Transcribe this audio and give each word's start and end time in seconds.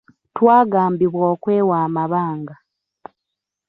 Twagambibwa 0.35 1.23
okwewa 1.33 1.75
amanga. 2.05 2.55